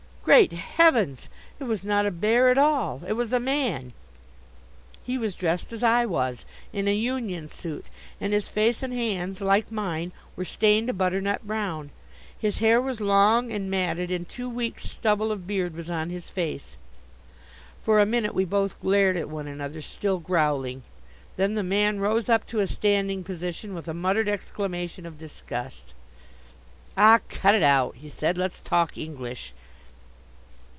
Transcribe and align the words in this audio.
Great 0.23 0.51
heavens! 0.53 1.29
It 1.59 1.63
was 1.63 1.83
not 1.83 2.05
a 2.05 2.11
bear 2.11 2.49
at 2.49 2.57
all. 2.57 3.01
It 3.07 3.13
was 3.13 3.33
a 3.33 3.39
man. 3.39 3.91
He 5.03 5.17
was 5.17 5.33
dressed, 5.33 5.73
as 5.73 5.83
I 5.83 6.05
was, 6.05 6.45
in 6.71 6.87
a 6.87 6.93
union 6.93 7.49
suit, 7.49 7.87
and 8.21 8.31
his 8.31 8.47
face 8.47 8.83
and 8.83 8.93
hands, 8.93 9.41
like 9.41 9.71
mine, 9.71 10.11
were 10.35 10.45
stained 10.45 10.91
a 10.91 10.93
butternut 10.93 11.45
brown. 11.47 11.89
His 12.37 12.59
hair 12.59 12.79
was 12.79 13.01
long 13.01 13.51
and 13.51 13.69
matted 13.71 14.11
and 14.11 14.29
two 14.29 14.47
weeks' 14.47 14.85
stubble 14.91 15.31
of 15.31 15.47
beard 15.47 15.73
was 15.75 15.89
on 15.89 16.11
his 16.11 16.29
face. 16.29 16.77
For 17.81 17.99
a 17.99 18.05
minute 18.05 18.35
we 18.35 18.45
both 18.45 18.79
glared 18.79 19.17
at 19.17 19.27
one 19.27 19.47
another, 19.47 19.81
still 19.81 20.19
growling. 20.19 20.83
Then 21.35 21.55
the 21.55 21.63
man 21.63 21.99
rose 21.99 22.29
up 22.29 22.45
to 22.47 22.59
a 22.59 22.67
standing 22.67 23.23
position 23.23 23.73
with 23.73 23.87
a 23.87 23.93
muttered 23.95 24.29
exclamation 24.29 25.07
of 25.07 25.17
disgust. 25.17 25.93
"Ah, 26.95 27.19
cut 27.27 27.55
it 27.55 27.63
out," 27.63 27.95
he 27.95 28.07
said. 28.07 28.37
"Let's 28.37 28.61
talk 28.61 28.95
English." 28.99 29.55